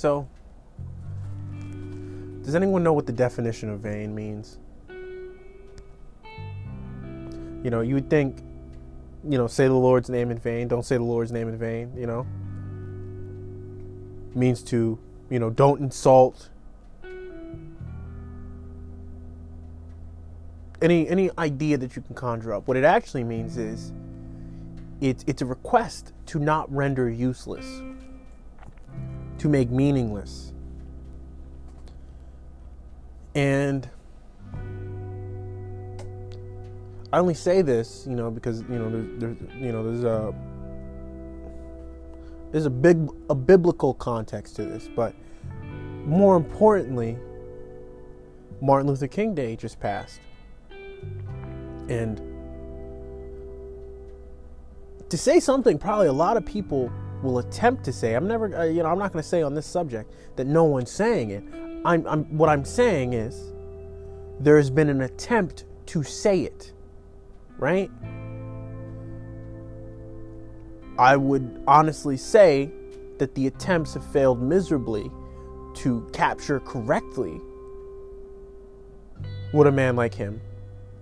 [0.00, 0.26] So,
[2.42, 4.56] does anyone know what the definition of vain means?
[7.62, 8.38] You know, you would think,
[9.28, 11.92] you know, say the Lord's name in vain, don't say the Lord's name in vain,
[11.94, 12.26] you know?
[14.34, 14.98] Means to,
[15.28, 16.48] you know, don't insult
[20.80, 22.66] any any idea that you can conjure up.
[22.66, 23.92] What it actually means is
[25.02, 27.66] it's it's a request to not render useless,
[29.40, 30.52] to make meaningless.
[33.34, 33.88] And
[37.10, 40.34] I only say this, you know, because you know there's, there's you know there's a
[42.52, 45.14] there's a big a biblical context to this, but
[46.04, 47.16] more importantly,
[48.60, 50.20] Martin Luther King Day just passed.
[51.88, 52.20] And
[55.08, 58.64] to say something probably a lot of people will attempt to say, I'm never, uh,
[58.64, 61.44] you know, I'm not going to say on this subject that no one's saying it.
[61.84, 63.52] I'm, I'm, what I'm saying is
[64.38, 66.72] there has been an attempt to say it,
[67.58, 67.90] right?
[70.98, 72.70] I would honestly say
[73.18, 75.10] that the attempts have failed miserably
[75.74, 77.40] to capture correctly
[79.52, 80.40] what a man like him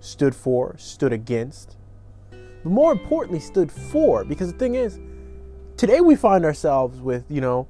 [0.01, 1.77] stood for, stood against,
[2.31, 4.25] but more importantly, stood for.
[4.25, 5.01] Because the thing is,
[5.79, 7.67] today we find ourselves with, you know,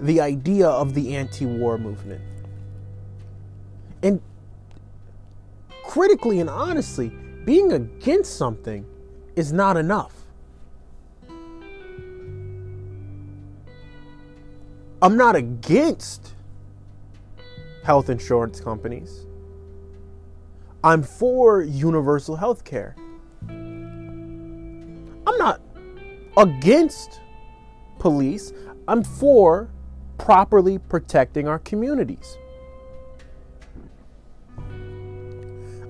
[0.00, 2.20] the idea of the anti war movement.
[4.02, 4.20] And
[5.84, 7.10] critically and honestly,
[7.44, 8.84] being against something
[9.36, 10.12] is not enough.
[15.00, 16.34] I'm not against
[17.84, 19.26] health insurance companies.
[20.82, 22.96] I'm for universal health care.
[23.48, 25.60] I'm not
[26.36, 27.20] against
[28.04, 28.52] police.
[28.86, 29.70] I'm for
[30.18, 32.36] properly protecting our communities.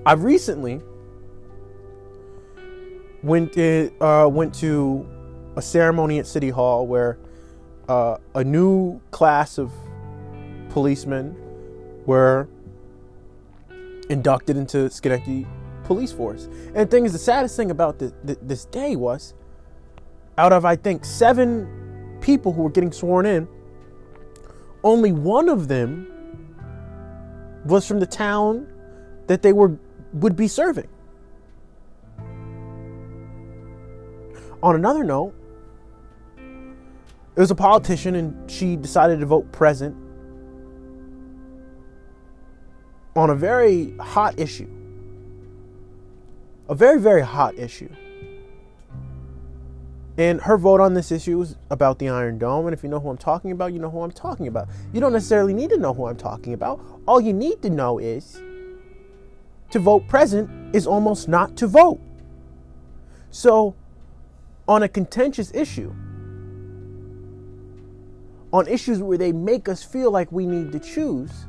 [0.05, 0.79] I've recently
[3.21, 5.05] went uh, went to
[5.57, 7.17] a ceremony at City Hall where
[7.89, 9.73] uh, a new class of
[10.69, 11.35] policemen
[12.05, 12.47] were
[14.09, 15.45] inducted into Schenectady
[15.83, 16.45] Police Force.
[16.67, 19.33] And the thing is, the saddest thing about the, the, this day was,
[20.37, 21.84] out of I think seven
[22.25, 23.47] people who were getting sworn in,
[24.83, 26.07] only one of them
[27.65, 28.67] was from the town
[29.27, 29.77] that they were
[30.11, 30.87] would be serving.
[34.63, 35.35] On another note,
[36.37, 39.95] it was a politician and she decided to vote present
[43.15, 44.69] on a very hot issue.
[46.69, 47.89] A very, very hot issue.
[50.17, 52.67] And her vote on this issue was about the Iron Dome.
[52.67, 54.69] And if you know who I'm talking about, you know who I'm talking about.
[54.93, 56.79] You don't necessarily need to know who I'm talking about.
[57.05, 58.41] All you need to know is
[59.71, 61.99] to vote present is almost not to vote.
[63.29, 63.75] So,
[64.67, 65.93] on a contentious issue,
[68.53, 71.45] on issues where they make us feel like we need to choose,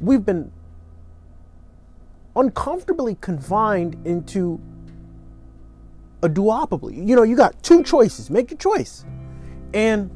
[0.00, 0.50] we've been
[2.34, 4.58] uncomfortably confined into
[6.22, 7.06] a duopoly.
[7.06, 8.30] You know, you got two choices.
[8.30, 9.04] Make your choice.
[9.72, 10.10] And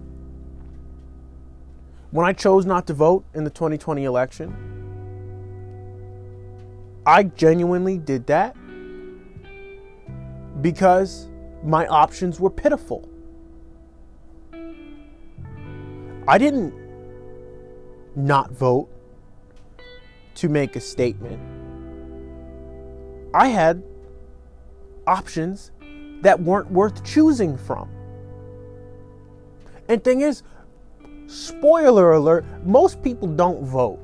[2.10, 4.74] when I chose not to vote in the 2020 election,
[7.06, 8.56] I genuinely did that
[10.62, 11.28] because
[11.62, 13.08] my options were pitiful.
[16.26, 16.72] I didn't
[18.16, 18.88] not vote
[20.36, 21.40] to make a statement.
[23.34, 23.82] I had
[25.06, 25.72] options
[26.24, 27.88] that weren't worth choosing from.
[29.88, 30.42] And thing is,
[31.26, 34.00] spoiler alert, most people don't vote.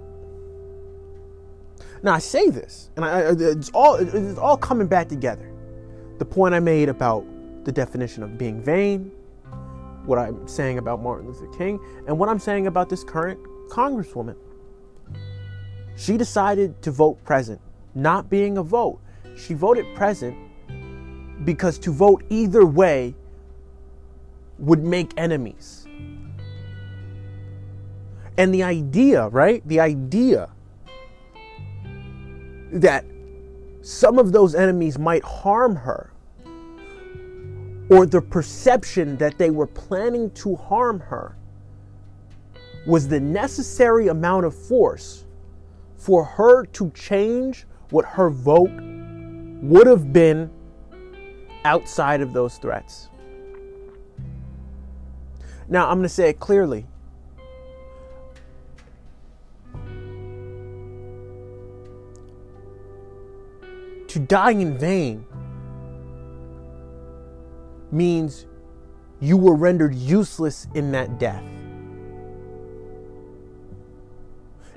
[2.03, 5.51] Now I say this, and I, it's all it's all coming back together.
[6.19, 7.25] The point I made about
[7.65, 9.11] the definition of being vain,
[10.05, 13.41] what I'm saying about Martin Luther King, and what I'm saying about this current
[13.71, 14.37] congresswoman.
[15.97, 17.61] She decided to vote present,
[17.95, 19.01] not being a vote.
[19.37, 20.37] She voted present
[21.45, 23.15] because to vote either way
[24.59, 25.87] would make enemies.
[28.37, 29.67] And the idea, right?
[29.67, 30.49] The idea
[32.73, 33.05] that
[33.83, 36.13] some of those enemies might harm her,
[37.91, 41.37] or the perception that they were planning to harm her,
[42.87, 45.27] was the necessary amount of force
[45.97, 48.71] for her to change what her vote
[49.63, 50.51] would have been
[51.65, 53.09] outside of those threats.
[55.69, 56.87] Now, I'm going to say it clearly.
[64.09, 65.25] To die in vain
[67.93, 68.47] means
[69.21, 71.45] you were rendered useless in that death.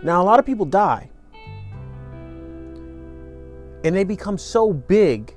[0.03, 1.09] Now, a lot of people die
[3.83, 5.35] and they become so big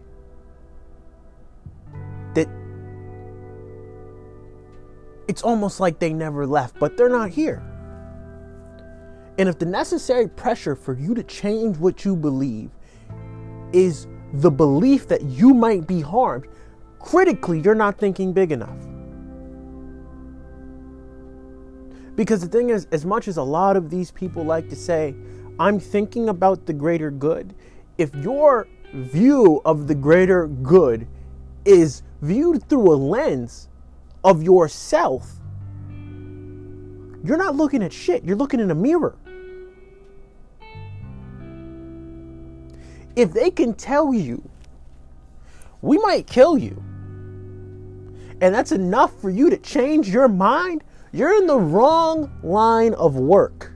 [5.29, 7.63] it's almost like they never left, but they're not here.
[9.39, 12.71] And if the necessary pressure for you to change what you believe
[13.73, 16.47] is the belief that you might be harmed,
[16.99, 18.77] critically, you're not thinking big enough.
[22.15, 25.15] Because the thing is, as much as a lot of these people like to say,
[25.59, 27.55] I'm thinking about the greater good,
[27.99, 31.07] if your view of the greater good
[31.67, 33.69] is viewed through a lens
[34.27, 35.31] of yourself,
[37.25, 39.17] you're not looking at shit, you're looking in a mirror.
[43.15, 44.47] If they can tell you,
[45.81, 46.83] we might kill you,
[48.41, 50.83] and that's enough for you to change your mind,
[51.13, 53.73] you're in the wrong line of work.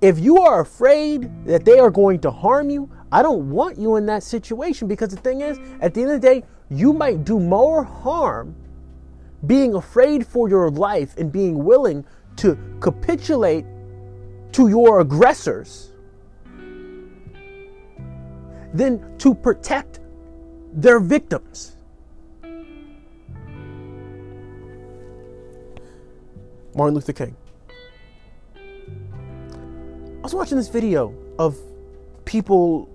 [0.00, 3.96] If you are afraid that they are going to harm you, I don't want you
[3.96, 6.44] in that situation because the thing is, at the end of the day,
[6.74, 8.54] you might do more harm
[9.46, 12.04] being afraid for your life and being willing
[12.36, 13.64] to capitulate
[14.52, 15.90] to your aggressors
[18.72, 20.00] than to protect
[20.72, 21.76] their victims.
[26.74, 27.36] Martin Luther King.
[28.56, 31.56] I was watching this video of
[32.24, 32.88] people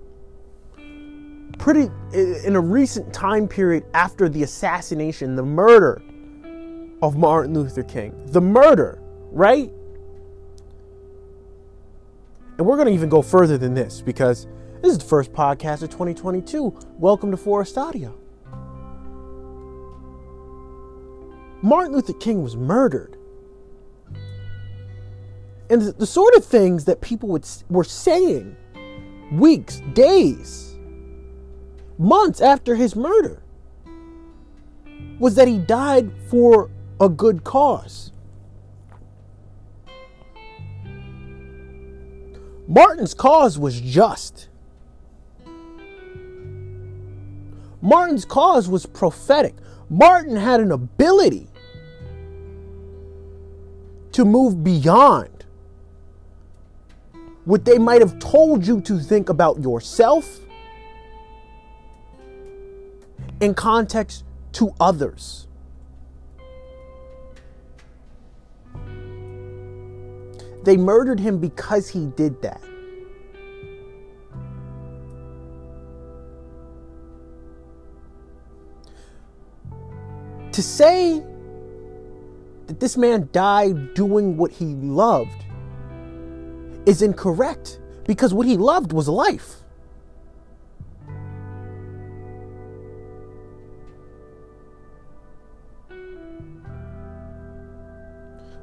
[1.58, 6.02] pretty in a recent time period after the assassination, the murder
[7.02, 8.14] of Martin Luther King.
[8.26, 8.98] The murder,
[9.30, 9.72] right?
[12.58, 14.46] And we're going to even go further than this because
[14.82, 16.78] this is the first podcast of 2022.
[16.98, 18.16] Welcome to Forest Audio.
[21.62, 23.16] Martin Luther King was murdered
[25.70, 28.56] and the, sort of things that people would, were saying
[29.30, 30.69] weeks, days,
[32.00, 33.42] months after his murder
[35.18, 38.10] was that he died for a good cause.
[42.66, 44.48] Martin's cause was just.
[47.82, 49.54] Martin's cause was prophetic.
[49.90, 51.48] Martin had an ability
[54.12, 55.44] to move beyond
[57.44, 60.40] what they might have told you to think about yourself
[63.40, 65.46] in context to others.
[70.62, 72.60] They murdered him because he did that.
[80.52, 81.22] To say
[82.66, 85.44] that this man died doing what he loved
[86.84, 89.62] is incorrect because what he loved was life.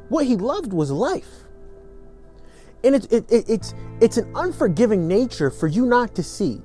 [0.09, 1.43] What he loved was life.
[2.83, 6.61] And it, it, it, it's, it's an unforgiving nature for you not to see.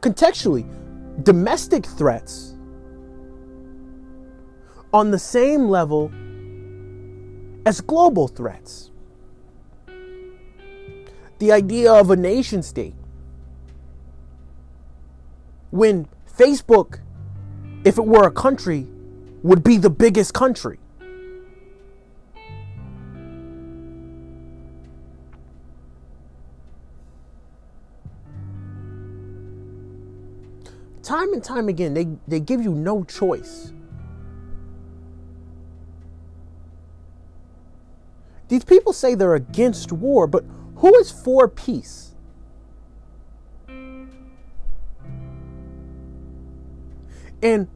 [0.00, 0.64] Contextually,
[1.22, 2.54] domestic threats
[4.92, 6.10] on the same level
[7.66, 8.90] as global threats
[11.40, 12.94] the idea of a nation state.
[15.70, 16.06] When
[16.38, 17.00] Facebook,
[17.82, 18.86] if it were a country,
[19.42, 20.78] would be the biggest country.
[31.10, 33.72] Time and time again, they, they give you no choice.
[38.46, 40.44] These people say they're against war, but
[40.76, 42.14] who is for peace?
[47.42, 47.66] And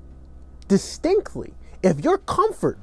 [0.68, 2.78] distinctly, if your comfort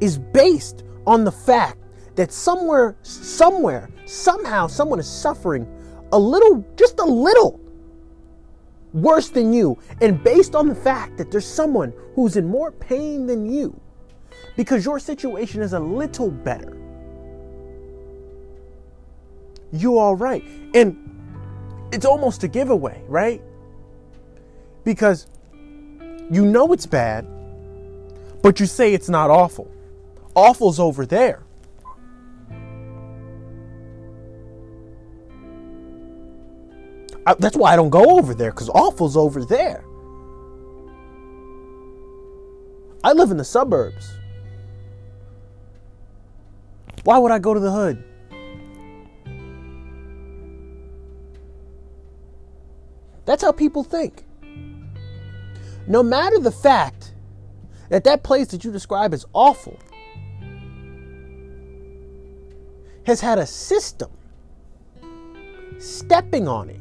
[0.00, 1.78] is based on the fact
[2.16, 5.68] that somewhere, somewhere, somehow, someone is suffering
[6.10, 7.60] a little, just a little
[8.96, 13.26] worse than you, and based on the fact that there's someone who's in more pain
[13.26, 13.78] than you
[14.56, 16.76] because your situation is a little better,
[19.72, 20.42] you're all right.
[20.74, 20.96] And
[21.92, 23.42] it's almost a giveaway, right?
[24.84, 25.26] Because
[26.30, 27.26] you know it's bad,
[28.42, 29.70] but you say it's not awful.
[30.34, 31.45] Awful's over there.
[37.26, 39.84] I, that's why I don't go over there because awful's over there.
[43.02, 44.12] I live in the suburbs.
[47.04, 48.04] Why would I go to the hood?
[53.24, 54.24] That's how people think.
[55.88, 57.12] No matter the fact
[57.88, 59.78] that that place that you describe as awful
[63.04, 64.10] has had a system
[65.78, 66.80] stepping on it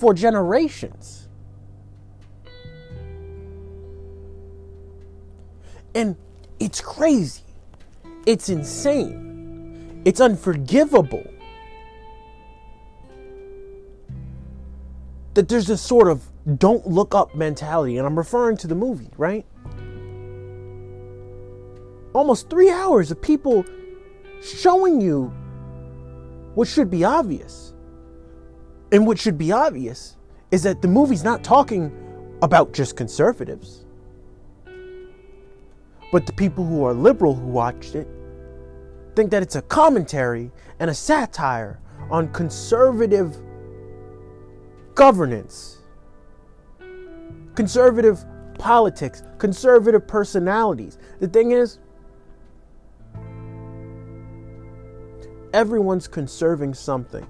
[0.00, 1.28] for generations.
[5.94, 6.16] And
[6.58, 7.42] it's crazy.
[8.24, 10.00] It's insane.
[10.06, 11.30] It's unforgivable
[15.34, 16.26] that there's this sort of
[16.58, 17.98] don't look up mentality.
[17.98, 19.44] And I'm referring to the movie, right?
[22.14, 23.66] Almost three hours of people
[24.42, 25.24] showing you
[26.54, 27.74] what should be obvious.
[28.92, 30.16] And what should be obvious
[30.50, 31.92] is that the movie's not talking
[32.42, 33.84] about just conservatives,
[36.10, 38.08] but the people who are liberal who watched it
[39.14, 41.78] think that it's a commentary and a satire
[42.10, 43.36] on conservative
[44.94, 45.78] governance,
[47.54, 48.24] conservative
[48.58, 50.98] politics, conservative personalities.
[51.20, 51.78] The thing is,
[55.52, 57.26] everyone's conserving something.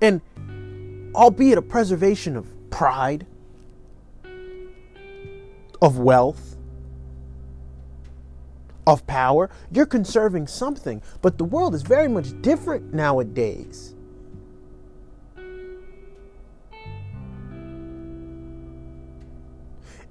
[0.00, 0.20] And
[1.14, 3.26] albeit a preservation of pride,
[5.80, 6.56] of wealth,
[8.86, 11.02] of power, you're conserving something.
[11.22, 13.94] But the world is very much different nowadays.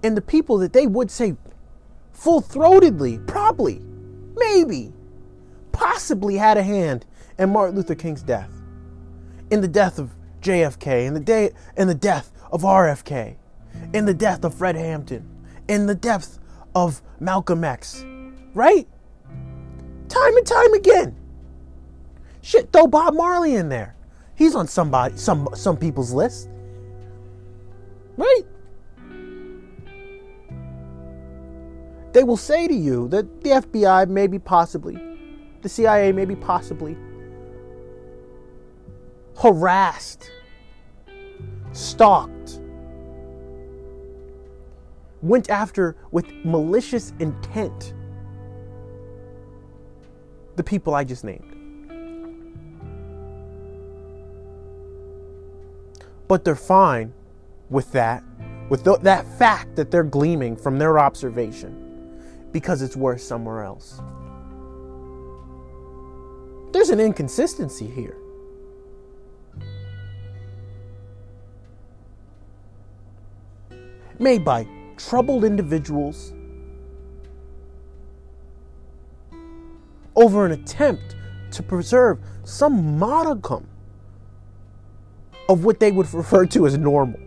[0.03, 1.35] And the people that they would say
[2.11, 3.81] full throatedly, probably,
[4.35, 4.93] maybe,
[5.71, 7.05] possibly had a hand
[7.39, 8.61] in Martin Luther King's death,
[9.49, 10.11] in the death of
[10.41, 13.35] JFK, in the day, in the death of RFK,
[13.93, 15.27] in the death of Fred Hampton,
[15.67, 16.39] in the death
[16.73, 18.05] of Malcolm X,
[18.53, 18.87] right?
[20.07, 21.15] Time and time again.
[22.41, 23.95] Shit, throw Bob Marley in there.
[24.35, 26.49] He's on somebody, some some people's list,
[28.17, 28.43] right?
[32.13, 34.97] They will say to you that the FBI maybe possibly,
[35.61, 36.95] the CIA maybe possibly
[39.37, 40.31] harassed,
[41.71, 42.59] stalked,
[45.21, 47.93] went after with malicious intent
[50.55, 51.51] the people I just named.
[56.27, 57.13] But they're fine
[57.69, 58.23] with that,
[58.69, 61.81] with th- that fact that they're gleaming from their observation
[62.51, 64.01] because it's worse somewhere else.
[66.71, 68.17] There's an inconsistency here.
[74.19, 74.65] Made by
[74.97, 76.33] troubled individuals
[80.15, 81.15] over an attempt
[81.51, 83.67] to preserve some modicum
[85.49, 87.19] of what they would refer to as normal.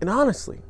[0.00, 0.60] And honestly,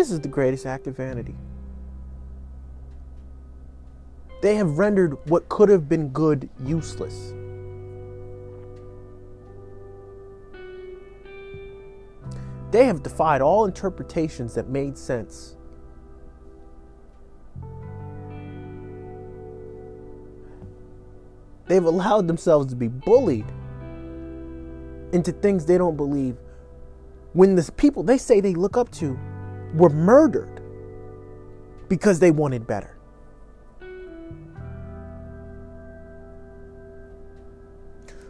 [0.00, 1.34] this is the greatest act of vanity.
[4.40, 7.34] They have rendered what could have been good useless.
[12.70, 15.56] They have defied all interpretations that made sense.
[21.66, 23.52] They've allowed themselves to be bullied
[25.12, 26.38] into things they don't believe
[27.34, 29.18] when the people they say they look up to
[29.74, 30.60] were murdered
[31.88, 32.96] because they wanted better.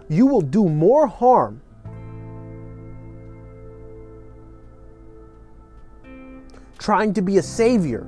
[0.09, 1.63] You will do more harm
[6.79, 8.07] trying to be a savior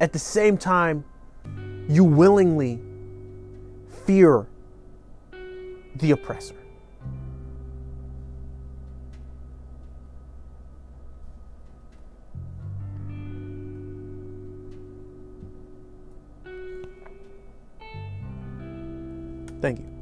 [0.00, 1.04] at the same time
[1.88, 2.80] you willingly
[4.06, 4.46] fear
[5.96, 6.63] the oppressor.
[19.64, 19.93] Thank you.